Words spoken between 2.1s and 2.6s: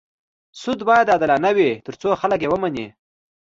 خلک یې